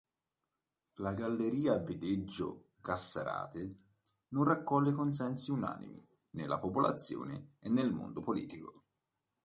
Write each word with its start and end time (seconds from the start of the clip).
La 0.95 1.13
galleria 1.13 1.77
Vedeggio-Cassarate 1.77 3.75
non 4.29 4.45
raccoglie 4.45 4.93
consensi 4.93 5.51
unanimi 5.51 6.03
nella 6.31 6.57
popolazione 6.57 7.57
e 7.59 7.69
nel 7.69 7.93
mondo 7.93 8.19
politico. 8.19 8.83